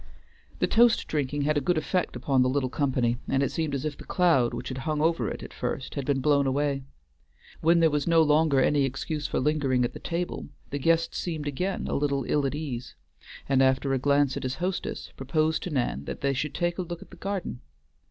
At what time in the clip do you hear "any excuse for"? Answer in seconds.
8.59-9.39